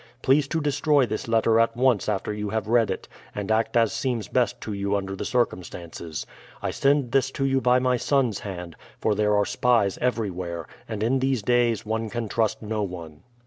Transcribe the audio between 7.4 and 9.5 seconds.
you by my son's hand, for there are